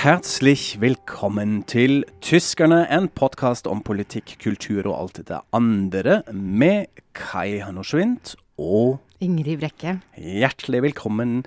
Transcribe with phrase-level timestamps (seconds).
[0.00, 7.60] Herzlich willkommen til Tyskerne, en podkast om politikk, kultur og alt det andre, med Kai
[7.60, 9.98] Hannorsvindt og Ingrid Brekke.
[10.16, 11.42] Hjertelig velkommen.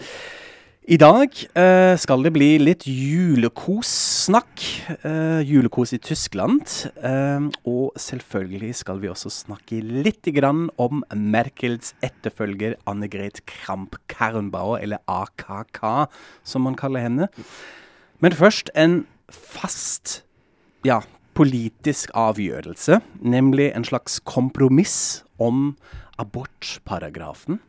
[0.86, 4.70] I dag uh, skal det bli litt julekossnakk.
[5.02, 6.78] Uh, julekos i Tyskland.
[7.02, 15.02] Uh, og selvfølgelig skal vi også snakke litt grann om Merkels etterfølger Annegret Kramp-Karrenbauer, eller
[15.10, 16.12] AKK,
[16.46, 17.34] som man kaller henne.
[18.24, 20.22] Men først en fast
[20.88, 21.02] ja,
[21.36, 24.96] politisk avgjørelse, nemlig en slags kompromiss
[25.44, 25.74] om
[26.22, 27.60] abortparagrafen.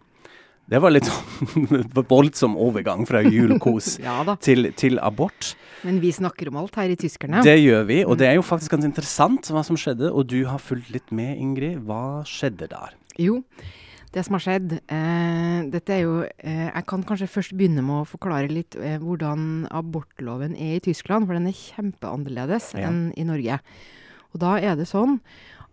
[0.70, 1.10] Det var litt
[2.14, 5.52] voldsom overgang fra julekos ja, til, til, abort.
[5.84, 7.42] Men vi snakker om alt her i Tyskerne.
[7.44, 10.08] Det gjør vi, og det er jo faktisk ganske interessant hva som skjedde.
[10.08, 11.82] Og du har fulgt litt med, Ingrid.
[11.84, 12.94] Hva skjedde der?
[13.20, 13.42] Jo,
[14.14, 18.02] det som har skjedd eh, dette er jo, eh, Jeg kan kanskje først begynne med
[18.02, 21.26] å forklare litt eh, hvordan abortloven er i Tyskland.
[21.26, 22.88] For den er kjempeannerledes ja.
[22.88, 23.58] enn i Norge.
[24.34, 25.18] Og da er det sånn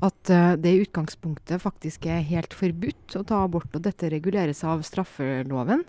[0.01, 3.69] at eh, det i utgangspunktet faktisk er helt forbudt å ta abort.
[3.77, 5.85] Og dette reguleres av straffeloven.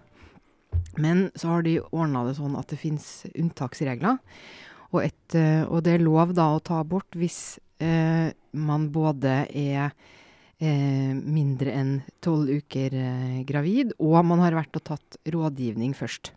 [1.00, 4.20] Men så har de ordna det sånn at det fins unntaksregler.
[4.92, 9.46] Og, et, eh, og, det er lov da å ta abort hvis eh, man både
[9.48, 9.94] er
[10.62, 11.92] eh, mindre enn
[12.24, 16.32] tolv uker eh, gravid, og man har vært og tatt rådgivning først.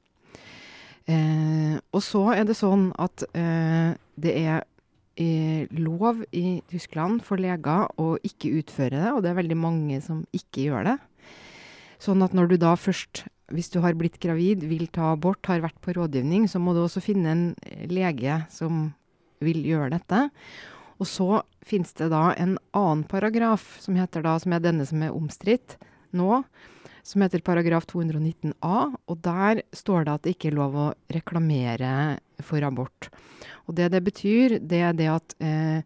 [1.05, 4.63] Eh, og så er det sånn at eh, det er
[5.21, 10.01] eh, lov i Tyskland for leger å ikke utføre det, og det er veldig mange
[10.03, 10.97] som ikke gjør det.
[12.01, 13.23] Sånn at når du da først,
[13.53, 16.81] hvis du har blitt gravid, vil ta abort, har vært på rådgivning, så må du
[16.83, 17.45] også finne en
[17.91, 18.89] lege som
[19.45, 20.25] vil gjøre dette.
[21.01, 25.03] Og så finnes det da en annen paragraf, som, heter da, som er denne som
[25.03, 25.77] er omstridt
[26.15, 26.43] nå,
[27.05, 28.77] som heter paragraf 219a.
[29.11, 33.09] Og der står det at det ikke er lov å reklamere for abort.
[33.65, 35.81] Og det det betyr, det er det at eh,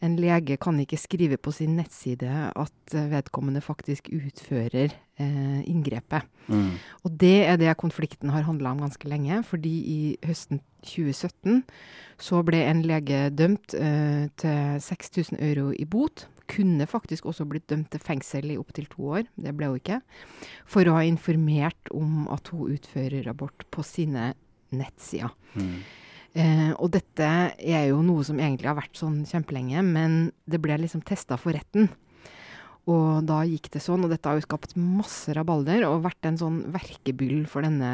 [0.00, 6.24] en lege kan ikke skrive på sin nettside at vedkommende faktisk utfører eh, inngrepet.
[6.48, 6.72] Mm.
[7.04, 9.42] Og det er det konflikten har handla om ganske lenge.
[9.44, 11.62] Fordi i høsten 2017
[12.20, 16.26] så ble en lege dømt eh, til 6000 euro i bot.
[16.50, 19.28] Kunne faktisk også blitt dømt til fengsel i opptil to år.
[19.36, 20.00] Det ble hun ikke.
[20.66, 24.32] For å ha informert om at hun utfører abort på sine
[24.74, 25.34] nettsider.
[25.54, 25.82] Mm.
[26.38, 27.26] Eh, og dette
[27.58, 31.56] er jo noe som egentlig har vært sånn kjempelenge, men det ble liksom testa for
[31.56, 31.90] retten.
[32.90, 36.38] Og da gikk det sånn, og dette har jo skapt masse rabalder og vært en
[36.40, 37.90] sånn verkebyll for denne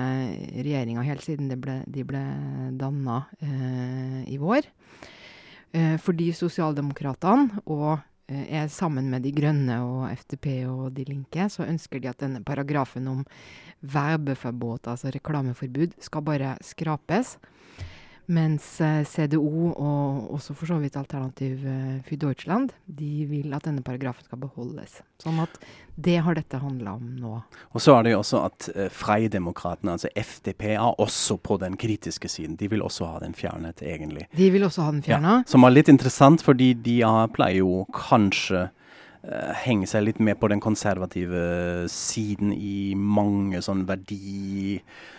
[0.54, 2.22] regjeringa helt siden ble, de ble
[2.78, 4.68] danna eh, i vår.
[5.76, 7.98] Eh, fordi sosialdemokratene og
[8.30, 12.22] eh, er sammen med De Grønne og FDP og De Linke, så ønsker de at
[12.22, 13.26] denne paragrafen om
[13.82, 17.36] verbeforbud, altså reklameforbud, skal bare skrapes.
[18.26, 23.68] Mens eh, CDO og også for så vidt Alternativ eh, für Deutschland de vil at
[23.68, 24.98] denne paragrafen skal beholdes.
[25.22, 25.54] Sånn at
[25.94, 27.36] det har dette handla om nå.
[27.70, 31.78] Og så er det jo også at uh, Freidemokratene, altså FDP, er også på den
[31.80, 32.58] kritiske siden.
[32.60, 34.26] De vil også ha den fjernet, egentlig.
[34.36, 35.38] De vil også ha den fjerna?
[35.40, 36.98] Ja, som er litt interessant, fordi de
[37.32, 38.68] pleier jo kanskje
[39.64, 45.15] henge seg litt med på den konservative siden i mange sånn verdi Eh,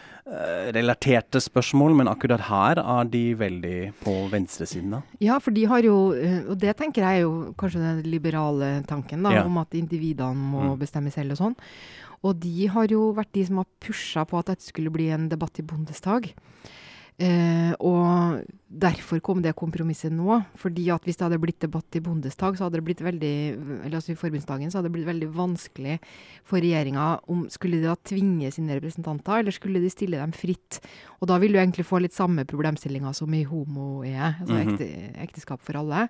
[0.75, 5.01] relaterte spørsmål, men akkurat her er de veldig på venstresiden, da?
[5.23, 8.83] Ja, for de har jo, eh, og det tenker jeg er jo kanskje den liberale
[8.89, 9.45] tanken, da, ja.
[9.47, 10.75] om at individene må mm.
[10.81, 11.57] bestemme selv og sånn.
[12.27, 15.29] Og de har jo vært de som har pusha på at dette skulle bli en
[15.31, 16.31] debatt i Bondestag.
[17.17, 20.35] Eh, og derfor kom det kompromisset nå.
[20.53, 23.31] fordi at hvis det hadde blitt debatt i Bondestag, så hadde det blitt veldig
[23.87, 25.95] eller altså i forbundsdagen, så hadde det blitt veldig vanskelig
[26.45, 30.79] for regjeringa om Skulle de da tvinge sine representanter, eller skulle de stille dem fritt?
[31.17, 34.73] Og da vil du egentlig få litt samme problemstillinga som i homo-EE, altså mm -hmm.
[34.73, 36.07] ekte, ekteskap for alle.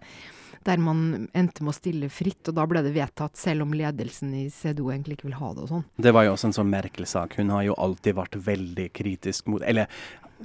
[0.66, 4.34] Der man endte med å stille fritt, og da ble det vedtatt, selv om ledelsen
[4.34, 5.86] i CDO egentlig ikke vil ha det og sånn.
[5.96, 7.38] Det var jo også en sånn merkelig sak.
[7.38, 9.88] Hun har jo alltid vært veldig kritisk mot Eller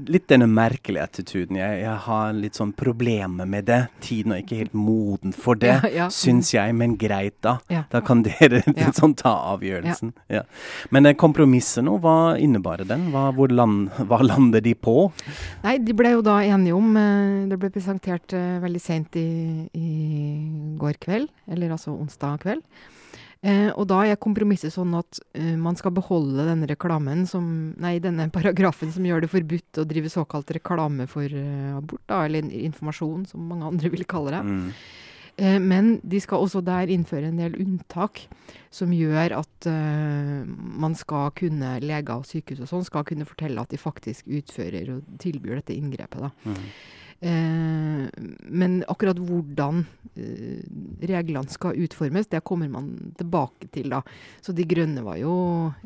[0.09, 1.59] litt denne merkelige attituden.
[1.61, 3.81] Jeg, jeg, har litt sånn problemer med det.
[4.05, 6.07] Tiden er ikke helt moden for det, ja, ja.
[6.13, 6.75] syns jeg.
[6.79, 7.59] Men greit, da.
[7.73, 7.85] Ja.
[7.93, 8.63] Da kan dere
[8.99, 10.15] sånn, ta avgjørelsen.
[10.95, 13.11] Men eh, kompromisset nå, hva innebar den?
[13.15, 14.97] Hva, land, hva lander de på?
[15.67, 19.69] Nei, De ble jo da enige om eh, Det ble presentert uh, veldig seint i,
[19.77, 19.91] i
[20.81, 22.65] går kveld, eller altså onsdag kveld.
[23.43, 27.97] Eh, og da er kompromisset sånn at eh, man skal beholde denne reklamen som Nei,
[28.03, 32.47] denne paragrafen som gjør det forbudt å drive såkalt reklame for uh, abort, da, eller
[32.47, 34.43] informasjon, som mange andre vil kalle det.
[34.47, 34.69] Mm.
[35.43, 38.27] Eh, men de skal også der innføre en del unntak
[38.71, 43.59] som gjør at uh, man skal kunne, leger og sykehus og sånn, skal kunne fortelle
[43.59, 46.29] at de faktisk utfører og tilbyr dette inngrepet.
[46.29, 46.31] da.
[46.47, 46.67] Mm.
[47.23, 48.07] Eh,
[48.51, 49.85] men akkurat hvordan
[50.19, 50.63] eh,
[51.07, 52.89] reglene skal utformes, det kommer man
[53.19, 54.01] tilbake til da.
[54.43, 55.35] Så De Grønne var jo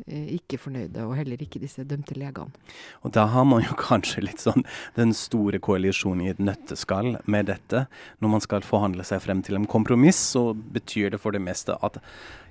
[0.07, 2.49] eh, ikke fornøyde, og heller ikke disse dømte legene.
[3.05, 4.65] Og da har man jo kanskje litt sånn
[4.97, 7.85] den store koalisjonen i et nøtteskall med dette.
[8.17, 11.77] Når man skal forhandle seg frem til en kompromiss, så betyr det for det meste
[11.85, 12.01] at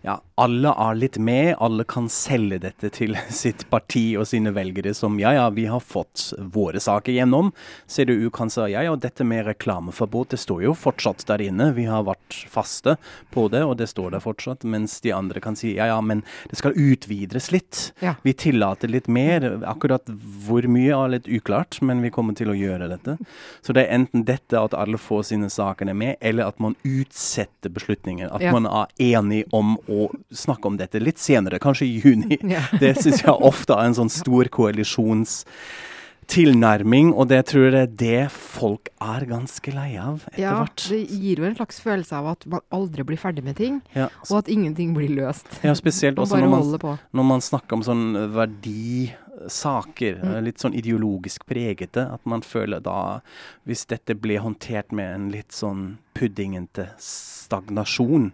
[0.07, 1.57] ja, alle er litt med.
[1.59, 5.83] Alle kan selge dette til sitt parti og sine velgere som ja, ja, vi har
[5.83, 7.51] fått våre saker gjennom.
[7.91, 11.73] CDU kan si ja, ja, dette med reklameforbud, det står jo fortsatt der inne.
[11.75, 12.95] Vi har vært faste
[13.35, 14.63] på det, og det står der fortsatt.
[14.63, 16.23] Mens de andre kan si ja, ja, men
[16.53, 17.83] det skal utvides litt.
[18.05, 18.15] Ja.
[18.23, 19.49] Vi tillater litt mer.
[19.67, 20.07] Akkurat
[20.47, 23.17] hvor mye er litt uklart, men vi kommer til å gjøre dette.
[23.59, 27.75] Så det er enten dette at alle får sine sakene med, eller at man utsetter
[27.75, 28.31] beslutningen.
[28.31, 28.55] At ja.
[28.55, 32.41] man er enig om å å snakke om dette litt senere, kanskje i juni.
[32.57, 32.63] Ja.
[32.79, 35.43] Det syns jeg ofte er en sånn stor koalisjons
[36.31, 40.87] tilnærming, og det tror jeg det folk er ganske lei av etter ja, hvert.
[40.91, 44.09] Det gir jo en slags følelse av at man aldri blir ferdig med ting, ja.
[44.29, 45.49] og at ingenting blir løst.
[45.67, 50.37] Ja, spesielt også når man, når man, snakker om sånn verdisaker, mm.
[50.49, 53.21] litt sånn ideologisk pregete, at man føler da
[53.67, 58.33] Hvis dette blir håndtert med en litt sånn puddingete stagnasjon,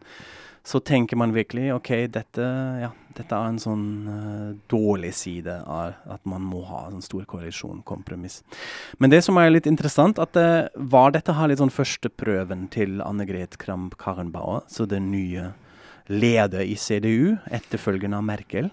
[0.64, 2.44] så tenker man virkelig OK, dette,
[2.82, 7.25] ja, dette er en sånn uh, dårlig side av at man må ha en stor
[7.29, 8.41] koalisjon, kompromiss.
[9.03, 13.03] Men det som er litt interessant, at det var dette her litt sånn førsteprøven til
[13.03, 15.50] Anne Gret Kramp Karrenbauer, så den nye
[16.06, 18.70] leder i CDU, etterfølgende av Merkel?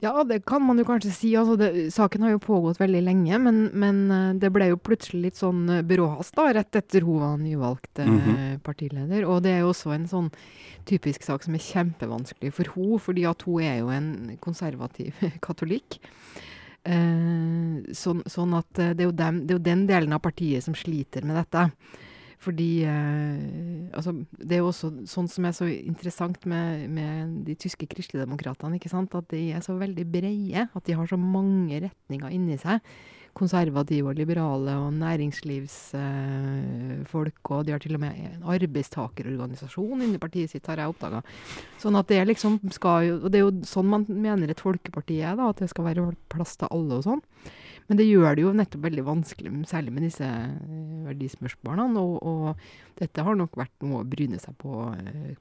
[0.00, 1.32] Ja, det kan man jo kanskje si.
[1.36, 5.24] Altså, det, saken har jo pågått veldig lenge, men, men, eh, det ble jo plutselig
[5.24, 8.58] litt sånn byråhast da, rett etter hun var nyvalgt mm -hmm.
[8.62, 9.26] partileder.
[9.26, 10.30] Og det er jo også en sånn
[10.86, 15.14] typisk sak som er kjempevanskelig for hun, fordi at hun er jo en konservativ
[15.46, 15.98] katolikk.
[16.88, 20.64] Eh, sånn, sånn, at eh, det er, dem, det er, jo den delen av partiet
[20.64, 21.70] som sliter med dette.
[22.38, 27.56] Fordi eh, altså, Det er jo også sånn som er så interessant med, med de
[27.58, 28.78] tyske kristeligdemokratene.
[28.78, 30.68] At de er så veldig breie.
[30.70, 32.84] At de har så mange retninger inni seg
[33.38, 37.38] konservative og liberale og næringslivsfolk.
[37.38, 41.20] Eh, og de har til og med en arbeidstakerorganisasjon inni partiet sitt, har jeg oppdaga.
[41.82, 44.64] Sånn at det er liksom skal jo Og det er jo sånn man mener et
[44.64, 45.44] folkeparti er, da.
[45.50, 46.02] At det skal være
[46.32, 47.22] plass til alle og sånn.
[47.88, 50.28] Men det gjør det jo nettopp veldig vanskelig, særlig med disse
[51.08, 52.02] verdispørsmålene.
[52.02, 52.70] Og, og,
[53.00, 55.36] dette har nok vært noe å bryne seg på eh,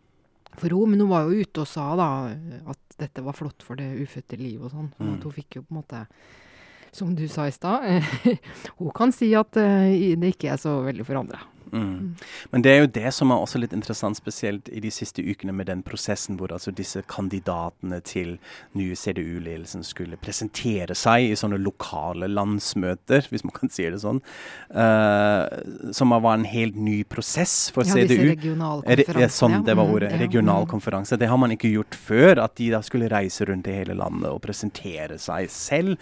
[0.56, 0.94] for henne.
[0.94, 2.10] Men hun var jo ute og sa da
[2.72, 4.92] at dette var flott for det ufødte liv og sånn.
[4.96, 5.14] Mm.
[5.18, 6.06] at hun fikk jo på en måte
[6.96, 7.84] som du sa i stad,
[8.80, 11.44] hun kan si at det ikke er så veldig for andre.
[11.72, 12.16] Mm.
[12.52, 15.54] Men det er jo det som er også litt interessant, spesielt i de siste ukene
[15.56, 18.36] med den prosessen hvor altså disse kandidatene til
[18.78, 24.22] nye CDU-ledelsen skulle presentere seg i sånne lokale landsmøter, hvis man kan si det sånn.
[24.72, 28.08] Uh, som var en helt ny prosess for ja, CDU.
[28.08, 29.34] Disse regionalkonferansene.
[29.38, 30.12] Sånn, det var ordet.
[30.14, 31.20] Mm, Regionalkonferanse.
[31.20, 34.30] Det har man ikke gjort før, at de da skulle reise rundt i hele landet
[34.32, 35.98] og presentere seg selv.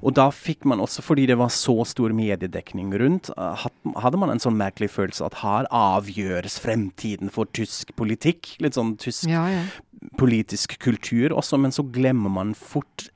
[0.00, 3.66] Og da fikk man også, fordi det var så stor mediedekning rundt, uh,
[4.00, 8.56] hadde man en sånn merkelig følelse følelse at her avgjøres fremtiden for tysk politikk.
[8.60, 9.64] Litt sånn tysk ja, ja.
[10.18, 13.10] politisk kultur også, men så glemmer man fort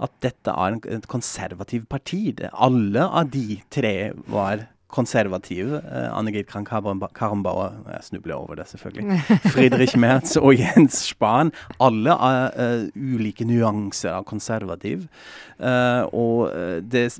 [0.00, 2.34] at dette er et konservativt parti.
[2.52, 5.82] Alle av de tre var konservative.
[5.86, 9.20] Uh, Annegret Kramp-Karrenbauer Jeg snubler over det, selvfølgelig.
[9.54, 11.52] Friedrich Merz og Jens Spahn.
[11.78, 15.06] Alle er uh, ulike nyanser av konservativ.
[15.60, 16.50] Uh, og
[16.90, 17.10] det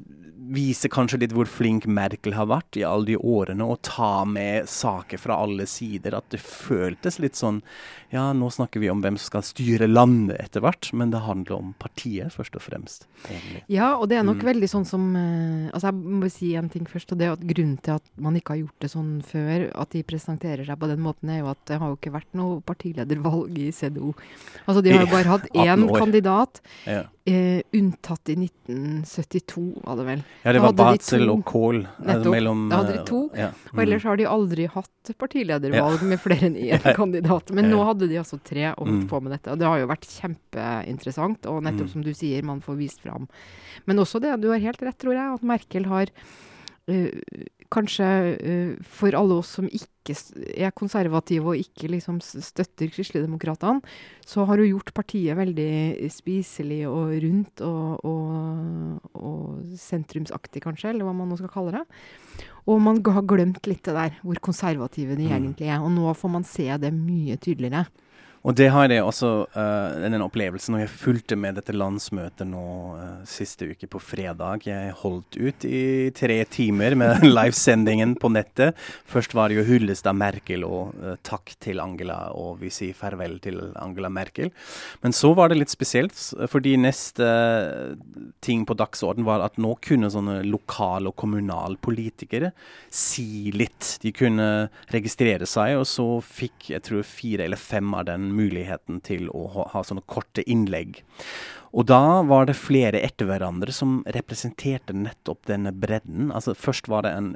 [0.51, 4.69] viser kanskje litt hvor flink Merkel har vært i alle de årene, å ta med
[4.71, 6.17] saker fra alle sider.
[6.19, 7.63] At det føltes litt sånn
[8.11, 11.61] Ja, nå snakker vi om hvem som skal styre landet etter hvert, men det handler
[11.61, 13.07] om partiet først og fremst.
[13.29, 13.63] Egentlig.
[13.71, 14.49] Ja, og det er nok mm.
[14.49, 17.13] veldig sånn som uh, Altså, jeg må si en ting først.
[17.15, 19.95] og det er at Grunnen til at man ikke har gjort det sånn før, at
[19.95, 22.59] de presenterer seg på den måten, er jo at det har jo ikke vært noe
[22.67, 24.13] partiledervalg i CDO.
[24.67, 26.63] Altså, de har jo bare hatt én kandidat.
[26.89, 27.07] Ja.
[27.31, 30.23] Uh, unntatt i 1972, var det vel.
[30.43, 31.85] Ja, det var Batzel og Kohl.
[31.85, 32.33] Eh, Nettopp.
[32.35, 33.21] Mellom, da hadde de to.
[33.39, 33.51] Ja.
[33.53, 33.71] Mm.
[33.75, 37.53] Og ellers har de aldri hatt partiledervalg med flere enn én kandidat.
[37.55, 39.07] Men nå hadde de altså tre og holdt mm.
[39.13, 39.55] på med dette.
[39.55, 41.47] Og det har jo vært kjempeinteressant.
[41.53, 41.95] Og nettopp mm.
[41.95, 43.31] som du sier, man får vist fram.
[43.87, 47.09] Men også det, du har helt rett, tror jeg, at Merkel har uh,
[47.71, 50.15] kanskje uh, for alle oss som ikke
[50.57, 53.85] er konservative og ikke liksom støtter Kristeligdemokratene,
[54.27, 61.07] så har hun gjort partiet veldig spiselig og rundt og, og, og, sentrumsaktig, kanskje, eller
[61.07, 61.85] hva man nå skal kalle det.
[62.67, 65.37] Og man har glemt litt det der, hvor konservative de Mm.
[65.37, 65.81] egentlig er.
[65.81, 67.87] Og nå får man se det mye tydeligere.
[68.41, 72.63] Og det har jeg også, uh, den opplevelsen når jeg fulgte med dette landsmøtet nå
[72.97, 74.65] uh, siste uke på fredag.
[74.65, 78.79] Jeg holdt ut i tre timer med livesendingen på nettet.
[79.05, 82.97] Først var det jo hyllest av Merkel og uh, takk til Angela, og vi sier
[82.97, 84.49] farvel til Angela Merkel.
[85.05, 86.17] Men så var det litt spesielt,
[86.49, 87.29] fordi neste
[88.41, 92.55] ting på dagsorden var at nå kunne sånne lokal- og kommunalpolitikere
[92.89, 93.99] si litt.
[94.01, 94.49] De kunne
[94.97, 99.47] registrere seg, og så fikk jeg tror fire eller fem av den muligheten til å
[99.55, 101.03] ha, ha sånne korte innlegg.
[101.71, 106.33] Og da var det flere etter hverandre som representerte nettopp denne bredden.
[106.35, 107.35] Altså Først var det en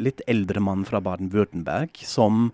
[0.00, 2.48] litt eldre mann fra Baden-Würtemberg som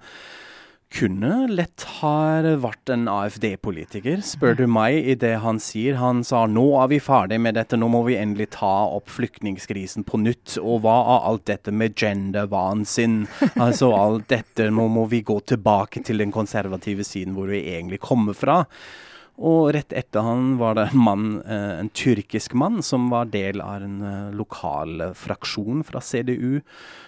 [0.91, 5.99] kunne lett ha vært en AFD-politiker, spør du meg, i det han sier.
[6.01, 10.07] Han sa nå er vi ferdig med dette, nå må vi endelig ta opp flyktningkrisen
[10.09, 10.57] på nytt.
[10.59, 13.23] Og hva av alt dette med gender-vansinn?
[13.61, 18.03] Altså alt dette, nå må vi gå tilbake til den konservative siden hvor vi egentlig
[18.03, 18.65] kommer fra.
[19.41, 23.63] Og rett etter han var det en mann, eh, en tyrkisk mann, som var del
[23.65, 26.61] av en uh, lokal fraksjon fra CDU,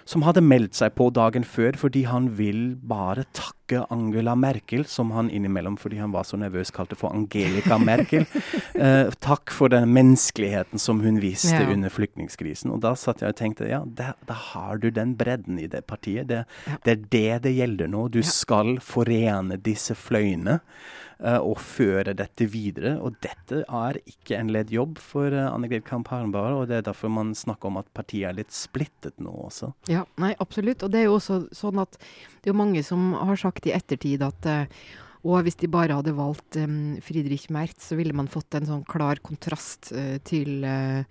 [0.08, 5.12] som hadde meldt seg på dagen før fordi han vil bare takke Angela Merkel, som
[5.14, 8.24] han innimellom, fordi han var så nervøs, kalte for Angelica Merkel.
[8.82, 11.68] Eh, takk for den menneskeligheten som hun viste Ja.
[11.70, 12.70] under flyktningkrisen.
[12.72, 15.84] Og da satt jeg og tenkte ja, da, da har du den bredden i det
[15.86, 16.26] partiet.
[16.26, 16.78] Det, Ja.
[16.84, 18.08] det er det det gjelder nå.
[18.10, 22.97] Du skal forene disse fløyene eh, og føre dette videre.
[23.04, 26.88] Og dette er ikke en ledd jobb for uh, Annegret Kamp Harmbar, og det er
[26.88, 29.73] derfor man snakker om at partiet er litt splittet nå også.
[29.92, 30.83] Ja, nei, absolutt.
[30.83, 33.75] Og det er jo også sånn at det er jo mange som har sagt i
[33.76, 34.83] ettertid at eh,
[35.23, 38.83] og hvis de bare hadde valgt um, Friedrich Merz, så ville man fått en sånn
[38.88, 41.04] klar kontrast uh, til eh,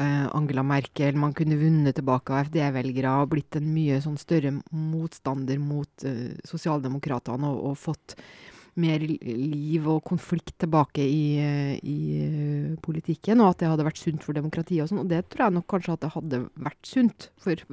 [0.00, 1.18] eh, Angela Merkel.
[1.20, 7.52] Man kunne vunnet tilbake AFD-velgere og blitt en mye sånn større motstander mot uh, sosialdemokratene
[7.52, 8.16] og, og fått
[8.78, 14.36] mer liv og konflikt tilbake i, i politikken, og at det hadde vært sunt for
[14.36, 15.02] demokratiet og sånn.
[15.04, 17.64] Og det tror jeg nok kanskje at det hadde vært sunt for,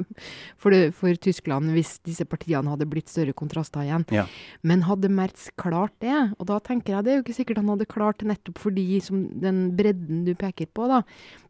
[0.61, 4.07] for, det, for Tyskland hvis disse partiene hadde blitt større kontraster igjen.
[4.13, 4.25] Ja.
[4.67, 6.15] Men hadde Merz klart det?
[6.37, 8.87] Og da tenker jeg det er jo ikke sikkert han hadde klart det nettopp fordi
[9.03, 11.03] som den bredden du peker på, da.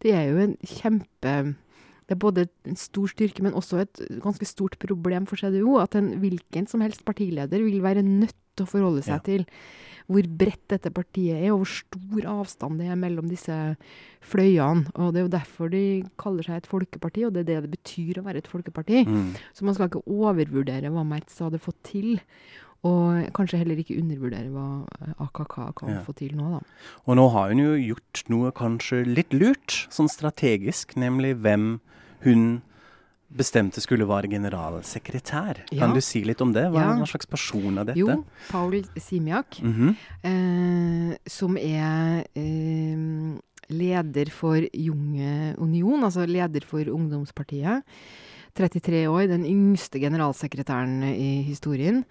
[0.04, 1.38] Det er jo en kjempe
[2.08, 5.76] det er både en stor styrke, men også et ganske stort problem for CDO.
[5.82, 9.26] At en hvilken som helst partileder vil være nødt til å forholde seg Ja.
[9.32, 9.46] til
[10.08, 13.76] hvor bredt dette partiet er, og hvor stor avstand det er mellom disse
[14.24, 14.88] fløyene.
[14.96, 15.82] Og Det er jo derfor de
[16.18, 19.04] kaller seg et folkeparti, og det er det det betyr å være et folkeparti.
[19.06, 19.36] Mm.
[19.54, 22.22] Så man skal ikke overvurdere hva Mertz hadde fått til.
[22.86, 24.88] Og kanskje heller ikke undervurdere hva
[25.20, 26.02] AKK kan Ja.
[26.06, 26.60] få til nå, da.
[27.08, 31.80] Og nå har hun jo gjort noe kanskje litt lurt, sånn strategisk, nemlig hvem
[32.22, 32.62] hun
[33.30, 35.64] bestemte skulle være generalsekretær.
[35.72, 35.80] Ja.
[35.82, 36.64] Kan du si litt om det?
[36.72, 36.94] Hva, Ja.
[36.96, 37.98] hva slags person er dette?
[38.00, 39.96] Jo, Paul Simiak, Mhm.
[40.24, 47.84] eh, som er eh, leder for Junge Union, altså leder for ungdomspartiet.
[48.56, 52.06] 33 år, den yngste generalsekretæren i historien.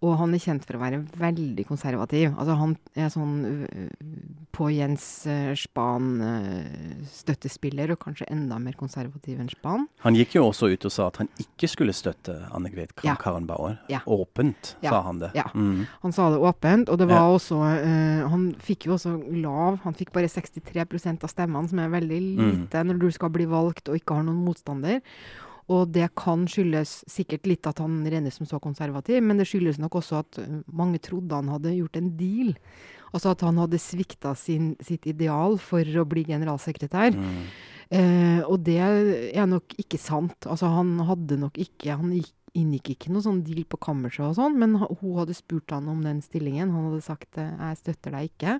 [0.00, 2.30] Og han er kjent for å være veldig konservativ.
[2.38, 3.88] Altså han er sånn øh,
[4.54, 9.86] på Jens øh, Spahn-støttespiller, og kanskje enda mer konservativ enn Spahn.
[10.04, 13.00] Han gikk jo også ut og sa at han ikke skulle støtte Annegret Ja.
[13.16, 13.74] Kramp-Karrenbauer.
[13.90, 14.00] Ja.
[14.06, 14.90] Åpent, Ja.
[14.90, 15.30] sa han det.
[15.34, 15.44] Ja.
[15.54, 15.86] Mm.
[16.02, 19.94] Han sa det åpent, og det var også uh, Han fikk jo også lav Han
[19.94, 22.50] fikk bare 63% av stemmene, som er veldig Mm.
[22.62, 25.00] lite når du skal bli valgt og ikke har noen motstander.
[25.68, 29.80] Og det kan skyldes sikkert litt at han regnes som så konservativ, men det skyldes
[29.82, 30.38] nok også at
[30.72, 32.54] mange trodde han hadde gjort en deal.
[33.12, 37.12] Altså at han hadde svikta sin, sitt ideal for å bli generalsekretær.
[37.16, 37.44] Mm.
[37.88, 40.48] Eh, og det er nok ikke sant.
[40.48, 44.34] Altså han hadde nok ikke Han gikk, inngikk ikke noe sånn deal på kammerset og
[44.38, 46.72] sånn, men hun hadde spurt han om den stillingen.
[46.74, 48.58] Han hadde sagt eh, 'jeg støtter deg ikke'.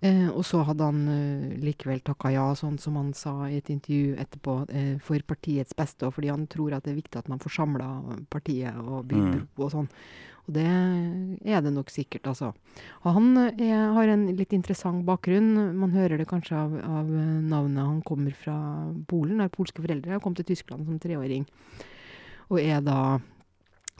[0.00, 3.68] Eh, og så hadde han eh, likevel takka ja, sånn som han sa i et
[3.68, 7.28] intervju etterpå, eh, for partiets beste, og fordi han tror at det er viktig at
[7.28, 7.88] man får samla
[8.32, 9.46] partiet og bygd Mm.
[9.58, 9.88] og sånn.
[10.48, 10.64] Og det
[11.44, 12.54] er det nok sikkert, altså.
[13.04, 15.76] Og han er, har en litt interessant bakgrunn.
[15.76, 17.84] Man hører det kanskje av, av navnet.
[17.84, 18.56] Han kommer fra
[19.06, 21.44] Polen, har polske foreldre, og kom til Tyskland som treåring.
[22.48, 23.20] Og er da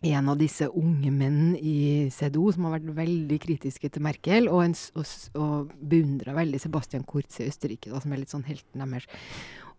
[0.01, 4.63] en av disse unge menn i CDO som har vært veldig kritiske til Merkel, og,
[4.65, 8.81] en, og, og beundra veldig Sebastian Kurz i Østerrike, da, som er litt sånn helten
[8.81, 9.09] deres.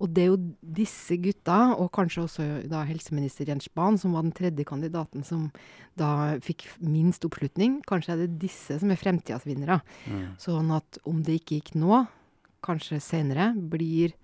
[0.01, 0.37] Og det er jo
[0.77, 5.49] disse gutta, og kanskje også da helseminister Jens Spahn, som var den tredje kandidaten som
[5.97, 7.79] da fikk minst oppslutning.
[7.89, 9.81] Kanskje er det disse som er fremtidas vinnere.
[10.09, 10.25] Mm.
[10.41, 12.03] Sånn at om det ikke gikk nå,
[12.65, 14.15] kanskje senere, blir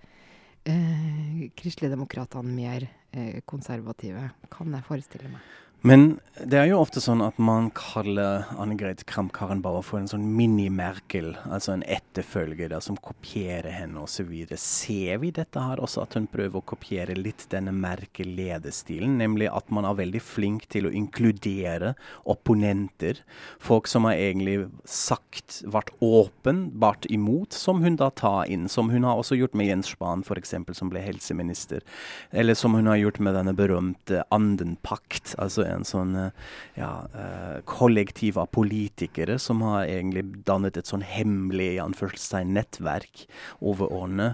[0.66, 5.46] eh, Kristeligdemokratene mer eh, konservative, kan jeg forestille meg.
[5.88, 11.32] Men det er jo ofte sånn at man kaller Anne-Greit Kramp-Karrenbauer for en sånn mini-Merkel,
[11.48, 14.34] altså en etterfølger der som kopierer henne osv.
[14.60, 19.16] Ser vi dette her også, at hun prøver å kopiere litt denne Merkel-ledestilen?
[19.22, 21.94] Nemlig at man er veldig flink til å inkludere
[22.30, 23.24] opponenter.
[23.64, 28.68] Folk som har egentlig sagt, vært åpenbart imot, som hun da tar inn.
[28.70, 31.82] Som hun har også gjort med Jens Spahn, f.eks., som ble helseminister.
[32.30, 35.34] Eller som hun har gjort med denne berømte Anden-pakt.
[35.38, 36.46] altså en sånn eh,
[36.80, 43.28] ja, eh, kollektiv av politikere som har egentlig dannet et sånn hemmelig i anførselstegn nettverk
[43.62, 44.32] over årene.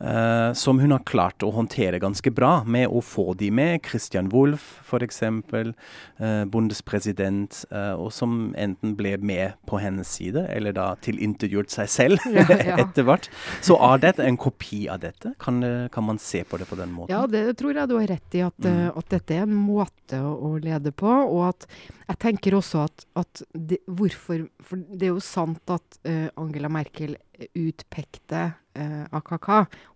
[0.00, 3.78] Uh, som hun har klart å håndtere ganske bra med å få de med.
[3.86, 10.74] Christian Wolff f.eks., uh, bondespresident, uh, og som enten ble med på hennes side, eller
[10.76, 12.78] da tilintervjuet seg selv ja, ja.
[12.82, 13.30] etter hvert.
[13.64, 15.34] Så er dette en kopi av dette?
[15.40, 15.62] Kan,
[15.94, 17.14] kan, man se på det på den måten?
[17.14, 18.98] Ja, det tror jeg du har rett i, at, mm.
[18.98, 21.08] at dette er en måte å, å, lede på.
[21.08, 21.68] Og at
[22.04, 25.98] jeg tenker også at, at det, hvorfor For det er jo sant at
[26.36, 27.14] Angela Merkel
[27.56, 28.42] utpekte
[28.78, 29.48] uh, AKK.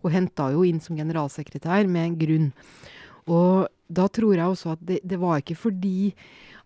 [0.03, 2.49] Hun henta jo inn som generalsekretær med en grunn.
[3.29, 6.13] Og da tror jeg også at det, det, var ikke fordi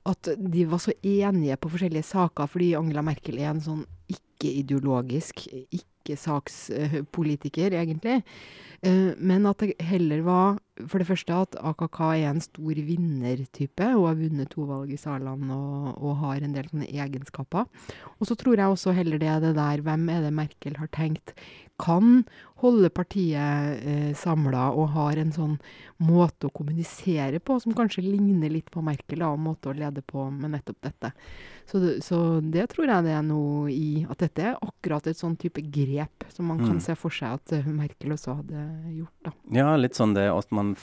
[0.08, 5.44] at de var så enige på forskjellige saker, fordi Angela Merkel er en sånn ikke-ideologisk,
[6.02, 8.20] ikke-sakspolitiker, egentlig.
[8.82, 10.58] Uh, men at det heller var
[10.90, 13.88] for det første at AKK er en stor vinnertype.
[13.92, 17.68] Hun har vunnet to valg i Sarland og, og, har en del sånne egenskaper.
[18.18, 20.90] Og så tror jeg også heller det er det der hvem er det Merkel har
[20.90, 21.36] tenkt
[21.82, 22.22] kan
[22.62, 25.56] holde partiet eh, samla og har en sånn
[26.02, 30.28] måte å kommunisere på som kanskje ligner litt på Merkel, og måte å lede på
[30.30, 31.12] med nettopp dette.
[31.72, 35.16] Så det, så det, tror jeg det er noe i At dette er akkurat et
[35.16, 36.66] sånn type grep som man mm.
[36.68, 39.14] kan se for seg at uh, Merkel også hadde gjort.
[39.24, 39.32] da.
[39.56, 40.74] Ja, litt sånn det at man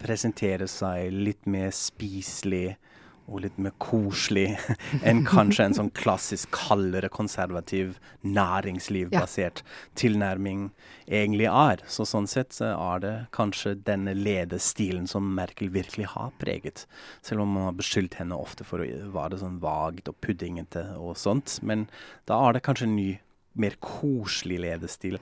[0.00, 2.78] presenterer seg litt mer spiselig
[3.26, 4.54] og litt mer koselig
[5.08, 9.76] enn kanskje en sånn klassisk kaldere, konservativ, næringslivbasert ja.
[9.98, 10.68] tilnærming
[11.06, 11.82] egentlig er.
[11.90, 16.86] Så sånn sett er det kanskje denne ledestilen som Merkel virkelig har preget.
[17.26, 21.16] Selv om man har beskyldt henne ofte for å være sånn vagt og puddingete og
[21.20, 21.58] sånt.
[21.66, 21.88] Men
[22.30, 23.10] da er det kanskje en ny,
[23.56, 25.18] mer koselig ledestil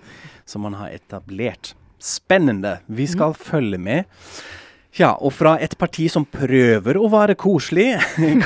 [0.48, 1.72] som man har etablert.
[2.04, 2.80] Spennende.
[2.86, 3.40] Vi skal mm.
[3.40, 4.20] følge med.
[4.94, 7.96] Ja, og fra et parti som prøver å være koselig,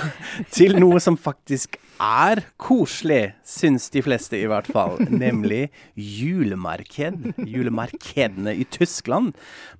[0.56, 4.96] til noe som faktisk er koselig, syns de fleste i hvert fall.
[5.11, 7.34] Nemlig julemarked.
[7.42, 9.34] Julemarkedene i Tyskland.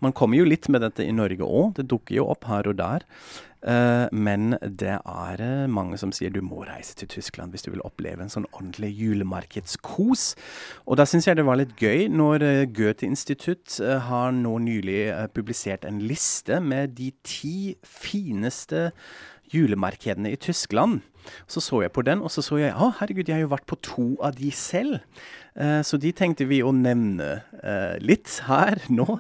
[0.05, 1.79] Man kommer jo litt med dette i Norge òg.
[1.79, 3.07] Det dukker jo opp her og der.
[3.59, 7.73] Uh, men det er uh, mange som sier du må reise til Tyskland hvis du
[7.73, 10.29] vil oppleve en sånn ordentlig julemarkedskos.
[10.87, 15.01] Og da syns jeg det var litt gøy når uh, Goethe-institutt har nå nylig
[15.35, 18.89] publisert en liste med de ti fineste
[19.55, 21.01] julemarkedene i Tyskland.
[21.51, 23.69] Så så jeg på den, og så så jeg å herregud, jeg har jo vært
[23.69, 25.03] på to av de selv.
[25.59, 29.19] Uh, så de tenkte vi å nevne uh, litt her nå.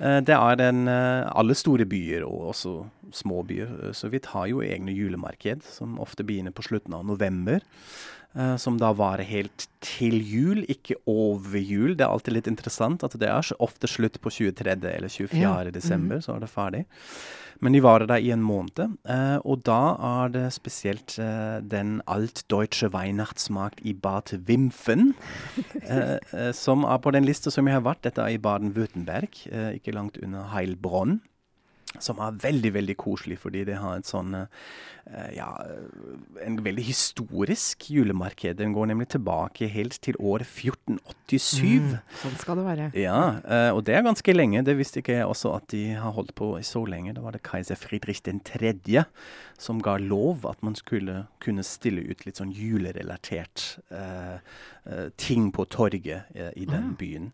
[0.00, 2.74] Uh, det er den alle store byer, og også
[3.14, 3.94] små byer.
[3.96, 7.64] Så vi har jo egne julemarked, som ofte begynner på slutten av november.
[8.36, 11.94] Uh, som da varer helt til jul, ikke over jul.
[11.96, 14.74] Det er alltid litt interessant at det er ofte slutt på 23.
[14.90, 15.40] eller 24.
[15.40, 15.54] Ja.
[15.72, 16.24] desember, mm.
[16.26, 16.82] så er det ferdig.
[17.64, 18.98] Men de varer da i en måned.
[19.08, 25.14] Uh, og da er det spesielt uh, den altdeutsche Weihnachtsmarkt i Bad Wimpfen,
[26.64, 28.04] som er på den lista som jeg har vært.
[28.04, 29.46] Dette er i Baden-Würtemberg,
[29.78, 31.22] ikke langt under Heilbronn
[32.02, 34.34] som er veldig veldig koselig, fordi det har et sånn
[35.36, 35.48] ja,
[36.42, 38.56] en veldig historisk julemarked.
[38.58, 41.62] Den går nemlig tilbake helt til år 1487.
[41.62, 41.92] Mm,
[42.22, 42.88] sånn skal det være.
[42.98, 44.64] Ja, uh, og det er ganske lenge.
[44.66, 47.14] Det visste ikke jeg også at de har holdt på så lenge.
[47.14, 48.74] Da var det keiser Friedrich 3.
[49.58, 54.42] som ga lov at man skulle kunne stille ut litt sånn julerelatert uh,
[55.16, 57.32] ting på torget i den byen.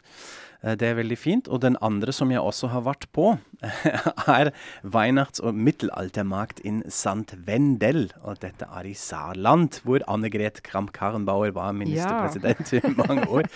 [0.63, 1.49] Eh, det er veldig fint.
[1.49, 3.37] Og den andre som jeg også har vært på,
[4.39, 7.37] er Weihnachts- og Mittelaltermarkt in St.
[7.63, 8.11] Wendel.
[8.27, 12.83] Og dette er i Saarland, hvor Anne-Gret Kramp-Karrenbauer var ministerpresident ja.
[12.89, 13.49] i mange år.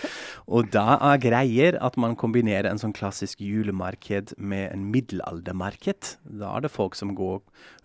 [0.47, 6.15] Og da er greier at man kombinerer en sånn klassisk julemarked med en middelaldermarked.
[6.39, 7.41] Da er det folk som går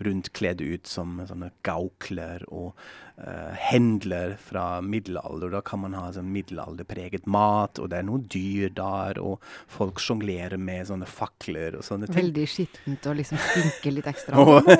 [0.06, 2.76] rundt kledd ut som sånne gaukler og
[3.18, 5.52] uh, hendler fra middelalder.
[5.54, 10.02] Da kan man ha sånn middelalderpreget mat, og det er noen dyr der, og folk
[10.02, 12.18] sjonglerer med sånne fakler og sånne ting.
[12.20, 14.36] Veldig skittent og liksom stinker litt ekstra.
[14.42, 14.70] og,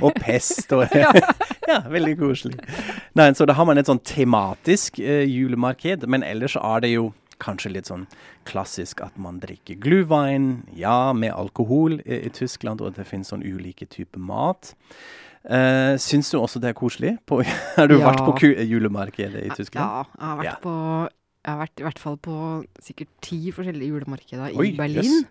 [0.00, 1.12] og, pest og ja.
[1.68, 2.60] ja, veldig koselig.
[3.18, 7.10] Nei, så da har man et sånn tematisk uh, julemarked, men ellers er det jo
[7.42, 8.06] kanskje litt sånn
[8.48, 13.42] klassisk at man drikker glühwein, ja, med alkohol i, i Tyskland, og det finnes sånn
[13.42, 14.74] ulike typer mat.
[15.42, 17.16] Uh, syns du også det er koselig?
[17.26, 17.40] På,
[17.76, 18.12] har du Ja.
[18.12, 18.34] vært på
[18.68, 19.82] julemarkedet i Tyskland?
[19.82, 20.56] Ja, jeg har vært Ja.
[20.62, 20.74] på
[21.44, 22.34] Jeg har vært i hvert fall på
[22.78, 25.02] sikkert ti forskjellige julemarkeder Oi, i Berlin.
[25.02, 25.24] Yes.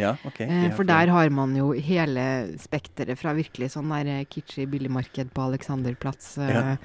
[0.00, 0.40] Ja, ok.
[0.40, 5.28] Eh, for der har man jo hele spekteret fra virkelig sånn der eh, kitschy billigmarked
[5.36, 6.76] på Alexanderplatz eh, Ja.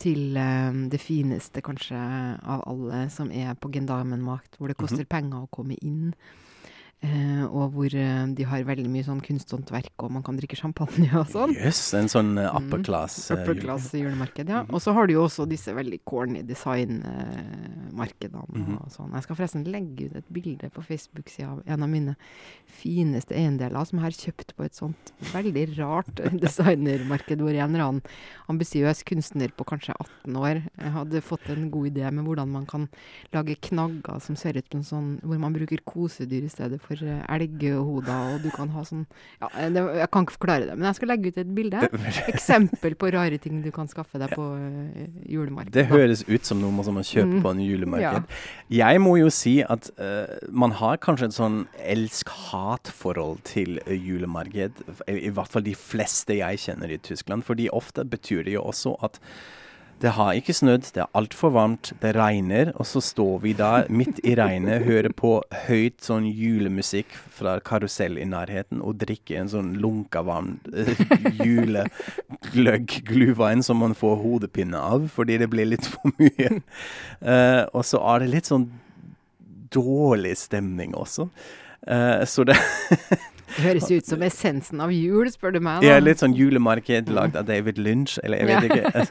[0.00, 2.00] til eh, det fineste kanskje
[2.40, 4.86] av alle, som er på Gendarmenmakt, hvor det Mhm.
[4.88, 6.14] koster penger å komme inn.
[7.02, 11.08] Eh, og hvor eh, de har veldig mye sånn kunsthåndverk, og man kan drikke champagne
[11.18, 11.50] og sånn.
[11.58, 12.66] Jøss, en sånn uh, Mm.
[12.68, 13.16] upper class.
[13.30, 14.62] mm, Upper class uh, julemarked, ja.
[14.62, 14.70] Mhm.
[14.74, 18.76] Og så har du jo også disse veldig corny designmarkedene Mhm.
[18.80, 19.12] og sånn.
[19.14, 22.16] Jeg skal forresten legge ut et bilde på Facebook-sida av en av mine
[22.66, 27.84] fineste eiendeler som jeg har kjøpt på et sånt veldig rart designermarked hvor en eller
[27.84, 28.02] annen
[28.48, 32.88] ambisiøs kunstner på kanskje 18 år hadde fått en god idé med hvordan man kan
[33.32, 37.22] lage knagger som ser ut som sånn Hvor man bruker kosedyr i stedet for eh,
[37.32, 39.06] elghoder, og du kan ha sånn
[39.40, 41.80] Ja, det, jeg kan ikke forklare det, men jeg skal legge ut et bilde.
[42.32, 44.46] Eksempel på rare ting du kan skaffe deg på
[45.32, 45.74] julemarkedet.
[45.74, 47.42] Det høres ut som noe som man kjøper Mm.
[47.44, 48.24] på en julemarked.
[48.68, 48.90] Ja.
[48.92, 54.82] Jeg må jo si at uh, man har kanskje et sånn elsk-hat-forhold til eh, julemarked.
[55.08, 57.44] I, I hvert fall de fleste jeg kjenner i Tyskland.
[57.46, 59.20] Fordi ofte betyr det jo også at
[60.02, 63.84] det har ikke snødd, det er altfor varmt, det regner, og så står vi da
[63.86, 65.36] midt i regnet, hører på
[65.68, 70.90] høyt sånn julemusikk fra karusell i nærheten, og drikker en sånn lunka varm uh,
[71.38, 76.58] julegløgg, glühwein, som man får hodepine av fordi det blir litt for mye.
[77.22, 78.66] Uh, og så er det litt sånn
[79.72, 81.30] dårlig stemning også.
[81.86, 82.58] Uh, så Det
[83.60, 85.82] høres ut som essensen av jul, spør du meg.
[85.92, 86.04] er da.
[86.08, 89.06] litt sånn julemarked lagd av David Lynch, eller jeg vet ikke.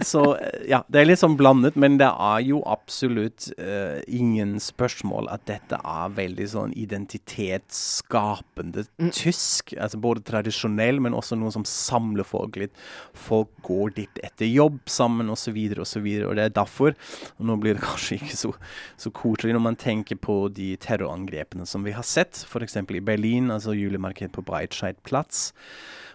[0.00, 4.60] Så eh, ja, det er litt sånn blandet, men det er jo absolutt uh, ingen
[4.62, 9.10] spørsmål at dette er veldig sånn identitetsskapende Mm.
[9.12, 9.74] tysk.
[9.80, 12.72] Altså både tradisjonell, men også noe som samler folk litt.
[13.16, 16.06] Folk går dit etter jobb sammen, osv., osv.
[16.26, 16.94] Og det er derfor,
[17.38, 18.52] og nå blir det kanskje ikke så,
[19.00, 22.76] så koselig når man tenker på de terrorangrepene som vi har sett, f.eks.
[22.76, 25.50] i Berlin, altså julemarked på Breitscheidplatz.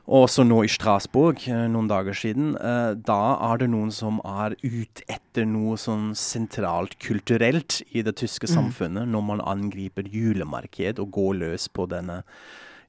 [0.06, 2.54] Og også nå i Strasbourg, eh, noen dager siden.
[2.62, 8.16] Eh, da er det noen som er ute etter noe sånn sentralt kulturelt i det
[8.22, 8.54] tyske Mm.
[8.54, 12.24] samfunnet, når man angriper julemarked og går løs på denne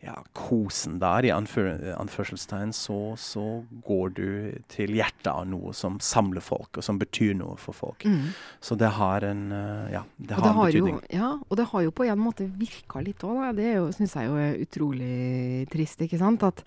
[0.04, 3.42] ja, kosen der, i anfør, anførselstegn, så, så
[3.86, 4.26] går du
[4.70, 8.04] til hjertet av noe som samler folk, og som betyr noe for folk.
[8.06, 8.28] Mm.
[8.62, 11.00] Så det har en eh, Ja, det har det en har, jo, betydning.
[11.16, 13.40] ja, og det har jo på en måte virka litt òg.
[13.56, 16.42] Det syns jeg jo er utrolig trist, ikke sant.
[16.46, 16.62] At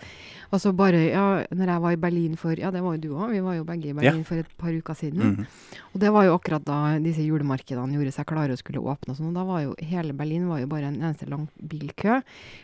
[0.51, 3.31] altså bare Ja, når jeg var i Berlin for Ja, det var jo du òg.
[3.31, 5.19] Vi var jo begge i Berlin for et par uker siden.
[5.37, 5.47] Mhm.
[5.93, 9.17] Og det var jo akkurat da disse julemarkedene gjorde seg klare og skulle åpne og
[9.17, 9.31] sånn.
[9.31, 12.19] Og da var jo hele Berlin var jo bare en eneste lang bilkø.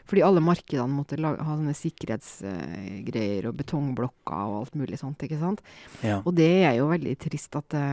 [0.06, 5.40] Fordi alle markedene måtte lage, ha sånne sikkerhetsgreier og betongblokker og alt mulig sånt, ikke
[5.42, 5.62] sant.
[6.06, 6.22] Ja.
[6.26, 7.84] Og det er jo veldig trist at det,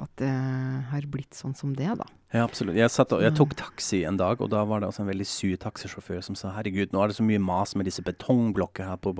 [0.00, 0.30] at det
[0.92, 2.06] har blitt sånn som det, da.
[2.34, 2.74] Ja, absolutt.
[2.74, 3.36] Jeg, satt og, jeg Mm.
[3.38, 6.50] tok taxi en dag, og da var det også en veldig sur taxisjåfør som sa
[6.56, 9.14] herregud, nå er det så mye mas med disse betongblokker her på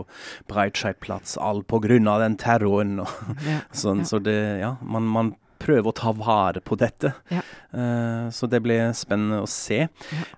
[0.50, 3.09] Breitscheidplatz, all på grunn av den terroren og
[3.46, 3.61] Ja.
[3.72, 4.02] sånn.
[4.02, 4.04] Ja.
[4.11, 7.12] Så det, ja, man, man prøver å ta vare på dette.
[7.33, 7.43] Ja.
[7.75, 9.88] Uh, så det blir spennende å se.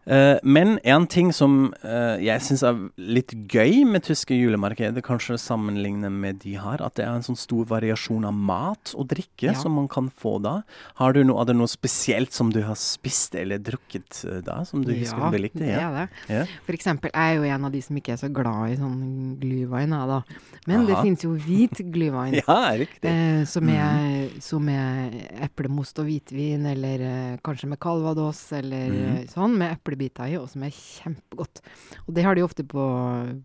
[0.09, 5.37] Eh, men en ting som uh, jeg syns er litt gøy med tyske julemarkeder, kanskje
[5.41, 9.51] sammenlignet med de her, at det er en sånn stor variasjon av mat og drikke
[9.51, 9.55] Ja.
[9.59, 10.63] som man kan få da.
[11.01, 14.85] Har du noe, er det noe spesielt som du har spist eller drukket da, som
[14.85, 15.61] du husker ja, du likte?
[15.61, 16.07] det er det.
[16.33, 16.45] Ja.
[16.65, 19.37] For eksempel, jeg er jo en av de som ikke er så glad i sånn
[19.43, 20.23] glühwein, da.
[20.67, 22.39] Men det finnes jo hvit glühwein.
[22.41, 23.13] ja, riktig.
[23.51, 25.06] Som, er, som er
[25.47, 29.17] eplemost og hvitvin, eller eh, kanskje med calvados, eller Mhm.
[29.17, 31.61] eh, sånn, med eplebiter i, og som er kjempegodt.
[32.07, 32.85] Og det har de ofte på,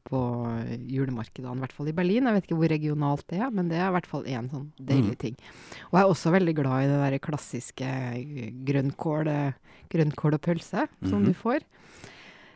[0.07, 0.19] på
[0.87, 2.25] julemarkedene, i hvert fall i Berlin.
[2.29, 4.71] Jeg vet ikke hvor regionalt det er, men det er i hvert fall én sånn
[4.79, 5.21] deilig mm.
[5.23, 5.35] ting.
[5.91, 9.53] Og jeg er også veldig glad i det der klassiske eh, grønnkål, eh,
[9.91, 11.25] grønnkål og pølse som Mhm.
[11.25, 11.61] du får.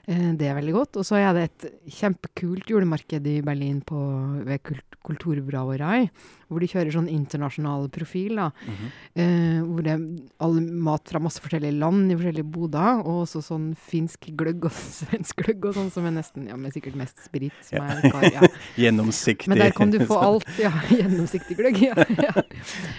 [0.07, 0.97] Eh, Det er veldig godt.
[0.97, 6.09] Og så er det et kjempekult julemarked i Berlin på, ved Kult Kulturbrauerei,
[6.49, 8.35] hvor de kjører sånn internasjonal profil.
[8.37, 8.91] da, Mhm.
[9.15, 10.01] eh, Hvor det er
[10.39, 14.71] all mat fra masse forskjellige land i forskjellige boder, og også sånn finsk gløgg og
[14.99, 17.83] svensk gløgg og sånn, som er nesten Ja, men sikkert mest sprit, som Ja.
[17.97, 18.41] er kar, ja.
[18.77, 19.47] Gjennomsiktig.
[19.47, 20.45] Men der kan du få alt.
[20.59, 21.77] Ja, gjennomsiktig gløgg.
[21.81, 22.41] Ja, ja.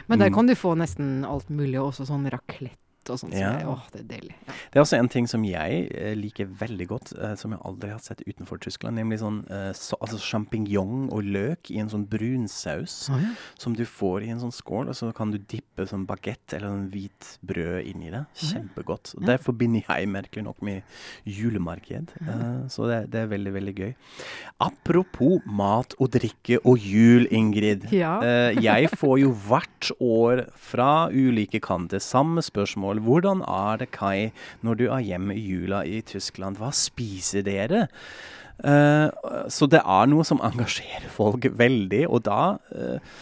[0.09, 0.35] Men der Mm.
[0.35, 2.79] kan du få nesten alt mulig, også sånn raclette
[3.11, 3.31] og sånn.
[3.33, 3.53] Så Ja.
[3.59, 4.35] jeg- åh, det er deilig.
[4.47, 4.53] Ja.
[4.73, 7.91] Det er også en ting som jeg eh, liker veldig godt, eh, som jeg aldri
[7.91, 8.97] har sett utenfor Tyskland.
[8.99, 13.35] Nemlig sånn eh, så, altså sjampinjong og løk i en sånn brunsaus Å, ja.
[13.59, 14.89] som du får i en sånn skål.
[14.89, 18.25] Og så kan du dippe sånn bagett eller sånn hvit brød inni det.
[18.35, 19.15] Kjempegodt.
[19.17, 20.83] Og Det forbinder jeg merkelig nok med
[21.27, 22.09] julemarked.
[22.27, 23.95] Eh, så det, det er veldig, veldig gøy.
[24.61, 27.89] Apropos mat og drikke og jul, Ingrid.
[27.93, 28.21] Ja.
[28.57, 32.96] Jeg får jo hvert år fra ulike kanter samme spørsmål.
[33.05, 34.31] Hvordan er det, Kai,
[34.63, 36.61] når du er hjemme i jula i Tyskland?
[36.61, 37.87] Hva spiser dere?
[38.57, 39.13] Uh,
[39.53, 42.41] så det er noe som engasjerer folk veldig, og da
[42.73, 43.17] uh,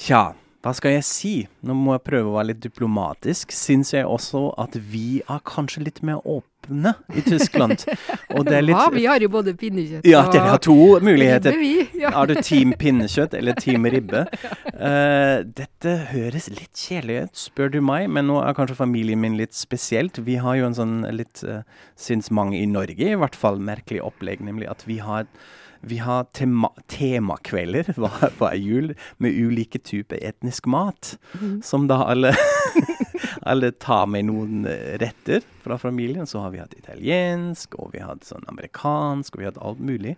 [0.00, 0.30] Tja,
[0.60, 1.34] hva skal jeg si?
[1.64, 3.52] Nå må jeg prøve å være litt diplomatisk.
[3.56, 7.86] Syns jeg også at vi er kanskje litt mer åpne i Tyskland.
[8.36, 11.56] Og det er litt Ja, vi har jo både pinnekjøtt Ja, dere har to muligheter.
[11.56, 12.02] ribbe, vi.
[12.02, 12.12] Ja.
[12.12, 14.26] Er du team pinnekjøtt eller team ribbe?
[14.74, 19.40] Uh, dette høres litt kjedelig ut, spør du meg, men nå er kanskje familien min
[19.40, 20.20] litt spesielt.
[20.28, 21.64] Vi har jo en sånn litt, uh,
[21.96, 25.24] syns mange i Norge, i hvert fall merkelig opplegg, nemlig at vi har
[25.80, 27.92] vi har tema temakvelder
[28.38, 31.18] hver, jul med ulike typer etnisk mat.
[31.62, 32.34] Som da alle,
[33.42, 36.26] alle tar med noen eh, retter fra familien.
[36.26, 39.64] Så har vi hatt italiensk, og vi har hatt sånn amerikansk, og vi har hatt
[39.70, 40.16] alt mulig.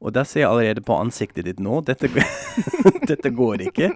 [0.00, 2.10] Og der ser jeg allerede på ansiktet ditt nå dette,
[3.10, 3.92] dette går ikke.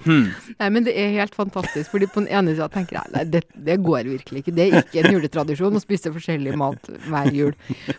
[0.00, 0.30] Hmm.
[0.56, 1.90] Nei, men det er helt fantastisk.
[1.92, 4.54] fordi på den ene sida tenker jeg nei, det, det går virkelig ikke.
[4.56, 7.52] Det er ikke en juletradisjon å spise forskjellig mat hver jul.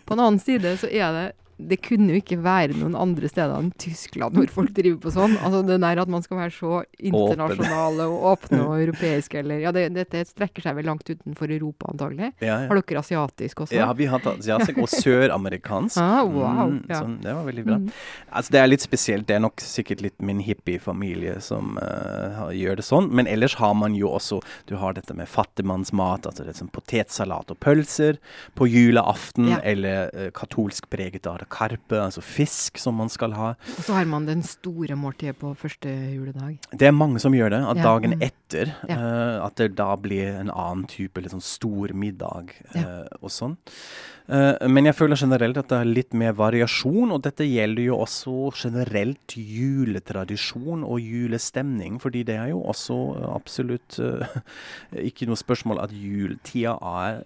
[0.06, 1.28] På den annen side så er det
[1.70, 5.38] det kunne jo ikke være noen andre steder enn Tyskland hvor folk driver på sånn.
[5.42, 9.72] Altså det der at man skal være så internasjonale og åpne og europeiske eller Ja,
[9.76, 12.32] det, dette strekker seg vel langt utenfor Europa antagelig.
[12.42, 12.70] Ja, ja.
[12.72, 13.76] Har dere asiatisk også?
[13.78, 15.98] Ja, vi har asiatisk og søramerikansk.
[16.02, 17.00] Ah, wow, Mm, ja.
[17.02, 17.78] sånn, det var veldig bra.
[18.32, 19.26] Altså, det er litt spesielt.
[19.28, 23.10] Det er nok sikkert litt min hippie-familie som uh, gjør det sånn.
[23.12, 26.72] Men ellers har man jo også Du har dette med fattigmannsmat, altså det er sånn
[26.74, 28.20] potetsalat og pølser
[28.58, 29.52] på julaften.
[29.54, 29.60] Ja.
[29.64, 33.54] Eller uh, katolsk preget av karpe, altså fisk, som man skal ha.
[33.78, 36.58] Og så har man den store måltidet på første juledag.
[36.72, 37.62] Det er mange som gjør det.
[37.72, 38.24] At Ja, dagen mm.
[38.30, 38.98] etter Ja.
[38.98, 43.56] Uh, At det da blir en annen type litt sånn stor middag eh, og sånn.
[44.32, 47.98] Uh, men jeg føler generelt at det er litt mer variasjon, og dette gjelder jo
[48.04, 51.98] også generelt juletradisjon og julestemning.
[52.04, 53.00] Fordi det er jo også
[53.32, 54.00] absolutt
[55.10, 57.24] ikke noe spørsmål at juletida er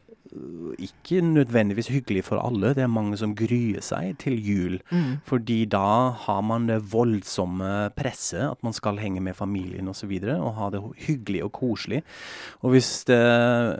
[0.79, 2.73] ikke nødvendigvis hyggelig for alle.
[2.75, 4.79] Det er mange som gruer seg til jul.
[4.91, 5.19] Mm.
[5.27, 9.95] Fordi da har man det voldsomme presset, at man skal henge med familien osv.
[9.95, 12.01] Og, så videre, og ha det hyggelig og koselig.
[12.61, 13.17] Og hvis det,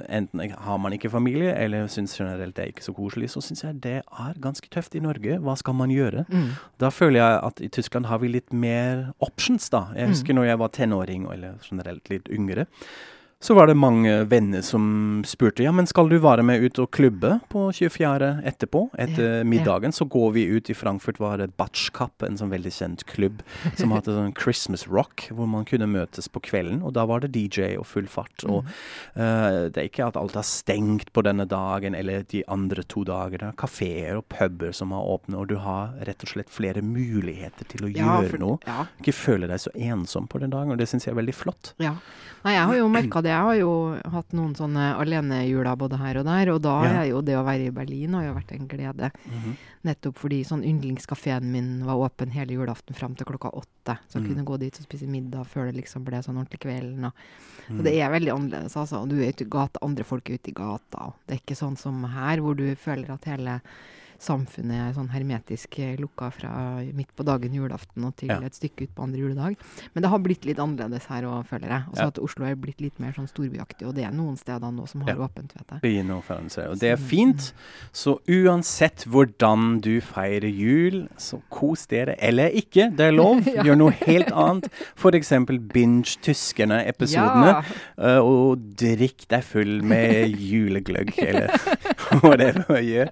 [0.09, 3.63] enten har man ikke familie, eller syns generelt det er ikke så koselig, så syns
[3.63, 5.37] jeg det er ganske tøft i Norge.
[5.37, 6.25] Hva skal man gjøre?
[6.31, 6.55] Mm.
[6.81, 9.89] Da føler jeg at i Tyskland har vi litt mer options, da.
[9.95, 12.65] Jeg husker når jeg var tenåring, eller generelt litt yngre.
[13.43, 16.87] Så var det mange venner som spurte ja, men skal du være med ut og
[16.95, 18.29] klubbe på 24.
[18.47, 18.85] etterpå.
[18.97, 22.71] Etter middagen så går vi ut i Frankfurt, var det Batschkapp, Cup, en sånn veldig
[22.73, 23.43] kjent klubb
[23.77, 26.81] som hadde sånn Christmas rock, hvor man kunne møtes på kvelden.
[26.83, 28.43] Og da var det DJ og full fart.
[28.49, 28.65] Og
[29.15, 33.03] uh, det er ikke at alt er stengt på denne dagen eller de andre to
[33.07, 33.39] dager.
[33.43, 36.83] Det er kafeer og puber som har åpne, og du har rett og slett flere
[36.85, 38.57] muligheter til å Ja, gjøre for- noe.
[38.65, 41.35] Ja, Ikke føle deg så ensom på den dagen, og det syns jeg er veldig
[41.35, 41.73] flott.
[41.79, 41.95] Ja.
[42.45, 43.31] Nei, jeg har jo merka det.
[43.33, 43.71] Jeg har jo
[44.13, 46.51] hatt noen sånne alenejuler både her og der.
[46.53, 46.91] Og da Ja.
[47.01, 49.11] er jo det å være i Berlin har jo vært en glede.
[49.85, 53.97] Nettopp fordi sånn yndlingskafeen min var åpen hele julaften fram til klokka åtte.
[54.09, 54.29] Så jeg Mm.
[54.35, 57.05] kunne gå dit og spise middag før det liksom ble sånn ordentlig kvelden.
[57.05, 57.13] Og,
[57.69, 57.79] Mm.
[57.79, 59.01] og det er veldig annerledes, altså.
[59.03, 60.97] Og du er ute i gata, andre folk er ute i gata.
[61.07, 63.61] Og det er ikke sånn som her, hvor du føler at hele
[64.25, 66.51] samfunnet er sånn hermetisk eh, lukka fra
[66.97, 68.39] midt på dagen julaften og til Ja.
[68.45, 69.55] et stykke ut på andre juledag.
[69.93, 71.83] Men det har blitt litt annerledes her òg, føler jeg.
[71.91, 72.07] Altså Ja.
[72.13, 75.01] at Oslo er blitt litt mer sånn storbyaktig, og det er noen steder nå som
[75.01, 75.27] har Ja.
[75.27, 75.81] åpent, vet jeg.
[76.51, 76.69] seg.
[76.71, 77.53] Og det er fint.
[77.93, 82.15] Så uansett hvordan du feirer jul, så kos dere.
[82.19, 83.43] Eller ikke, det er lov.
[83.55, 83.63] Ja.
[83.63, 84.67] Gjør noe helt annet.
[84.97, 85.29] F.eks.
[85.71, 87.63] binge tyskerne-episodene.
[87.97, 91.53] Eh, og drikk deg full med julegløgg, eller
[92.23, 93.09] whatever man gjør.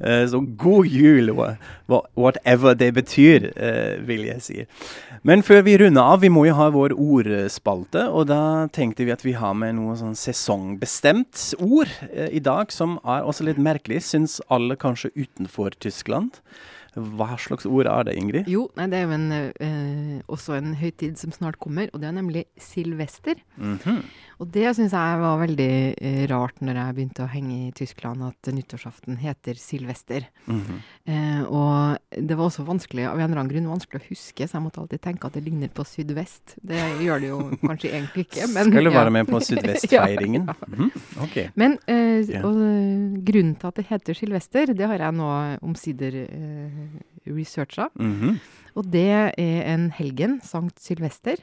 [0.00, 1.56] Eh, så god jul, wha-
[1.88, 4.66] wha- whatever det betyr, eh, vil jeg si.
[5.22, 9.14] Men før vi runder av, vi må jo ha vår ordspalte, og da tenkte vi
[9.14, 13.58] at vi har med noe sånn sesongbestemt ord eh, i dag, som er også litt
[13.62, 16.40] merkelig, syns alle kanskje utenfor Tyskland.
[16.94, 18.46] Hva slags ord er det, Ingrid?
[18.46, 22.06] Jo, nei, det er jo en, eh, også en høytid som snart kommer, og det
[22.06, 23.34] er nemlig silvester.
[23.58, 24.02] Mm -hmm.
[24.42, 28.24] Og det syns jeg var veldig eh, rart når jeg begynte å henge i Tyskland,
[28.26, 30.26] at nyttårsaften heter silvester.
[30.46, 30.78] Mm -hmm.
[31.04, 34.56] eh, og det var også vanskelig, av en eller annen grunn vanskelig å huske, så
[34.56, 36.56] jeg måtte alltid tenke at det ligner på sydvest.
[36.62, 38.98] Det gjør det jo kanskje egentlig ikke, men Skal du ja.
[38.98, 40.46] være med på sydvestfeiringen?
[40.50, 40.54] ja.
[40.68, 40.90] Mm -hmm.
[41.22, 41.50] Ok.
[41.54, 42.42] Men eh, Ja.
[42.44, 46.70] og, eh, grunnen til at det heter silvester, det har jeg nå omsider eh,
[47.26, 47.88] researcha.
[47.94, 48.38] Mhm.
[48.74, 51.36] Og det er en helgen, Sankt Sylvester,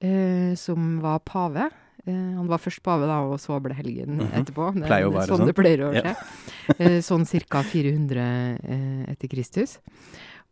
[0.00, 1.70] eh, som var pave.
[2.06, 4.32] Eh, han var først pave, da, og så ble helgen Mhm.
[4.42, 4.74] etterpå.
[4.74, 5.38] Det, Pleier å være sånn.
[5.38, 5.46] sånn.
[5.46, 6.04] det pleier å skje.
[6.04, 7.00] Ja.
[7.08, 7.62] sånn ca.
[7.62, 9.78] 400 eh, etter Kristus.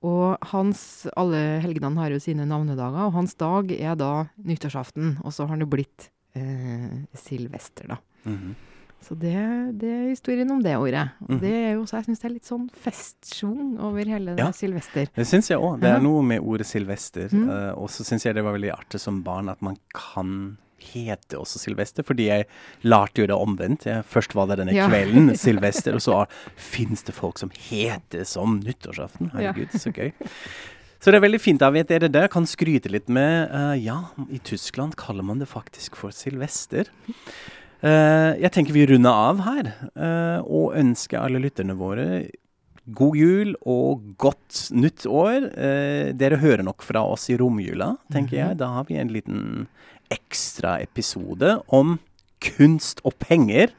[0.03, 5.21] Og hans, alle helgenene har jo sine navnedager, og hans dag er da nyttårsaften.
[5.25, 7.99] Og så har han jo blitt eh, Silvester, da.
[8.27, 8.55] Mhm.
[9.03, 9.35] Så det,
[9.83, 11.11] det er historien om det ordet.
[11.23, 11.41] Og Mhm.
[11.41, 14.47] det er jo også, jeg syns det er litt sånn festsjung over hele Ja.
[14.47, 15.07] det Silvester.
[15.15, 15.81] Det syns jeg òg.
[15.81, 17.29] Det er noe med ordet silvester.
[17.31, 17.49] Mm.
[17.49, 20.57] Uh, og så syns jeg det var veldig artig som barn at man kan
[20.93, 22.47] hete også Silvester, fordi jeg
[22.83, 23.87] lærte jo det omvendt.
[23.89, 24.89] Jeg, først var det denne Ja.
[24.91, 26.21] kvelden, Silvester, og så
[26.57, 29.33] fins det folk som heter som nyttårsaften.
[29.37, 30.13] Herregud, så gøy.
[31.03, 31.63] Så det er veldig fint.
[31.65, 32.29] Jeg vet dere det.
[32.31, 36.87] Kan skryte litt med uh, Ja, i Tyskland kaller man det faktisk for Silvester.
[37.83, 42.29] Uh, jeg tenker vi runder av her, uh, og ønsker alle lytterne våre
[42.91, 45.45] God jul og godt nytt år.
[45.55, 48.59] Eh, dere hører nok fra oss i romjula, tenker jeg.
[48.59, 49.69] Da har vi en liten
[50.13, 51.97] ekstra episode om
[52.43, 53.73] kunst og penger.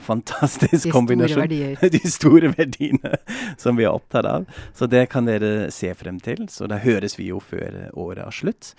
[0.00, 1.42] Fantastisk De store kombinasjon.
[1.42, 1.90] verdier.
[1.92, 3.18] De store verdiene
[3.60, 4.46] som vi er opptatt av.
[4.74, 6.46] Så det kan dere se frem til.
[6.48, 8.70] Så da høres vi jo før året er slutt.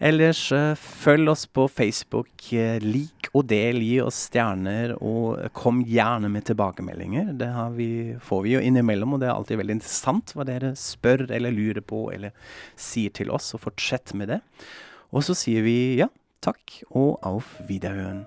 [0.00, 2.30] Ellers eh, følg oss på Facebook.
[2.54, 7.34] eh, lik og del, gi oss stjerner, og kom gjerne med tilbakemeldinger.
[7.42, 7.90] Det har vi,
[8.22, 11.82] får vi jo innimellom, og det er alltid veldig interessant hva dere spør eller lurer
[11.82, 12.32] på eller
[12.78, 14.40] sier til oss, og fortsett med det.
[15.10, 16.06] Og så sier vi ja,
[16.40, 18.26] takk og auf Wiederhören.